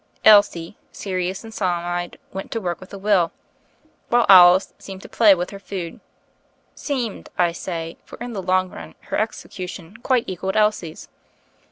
[0.25, 3.31] Elsie, serious and solemn eyed, went to work with a will;
[4.09, 5.99] while Alice seemed to play with her food;
[6.75, 11.07] seemed^ I say, for in the long run, her execution quite equalled Elsie's.